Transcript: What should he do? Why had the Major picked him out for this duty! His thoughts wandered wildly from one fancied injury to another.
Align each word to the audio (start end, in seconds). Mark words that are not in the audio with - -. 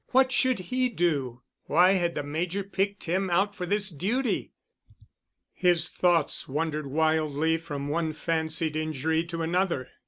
What 0.07 0.31
should 0.31 0.57
he 0.73 0.89
do? 0.89 1.43
Why 1.65 1.91
had 1.91 2.15
the 2.15 2.23
Major 2.23 2.63
picked 2.63 3.03
him 3.03 3.29
out 3.29 3.53
for 3.55 3.67
this 3.67 3.91
duty! 3.91 4.51
His 5.53 5.89
thoughts 5.89 6.49
wandered 6.49 6.87
wildly 6.87 7.57
from 7.59 7.87
one 7.87 8.11
fancied 8.13 8.75
injury 8.75 9.23
to 9.25 9.43
another. 9.43 9.89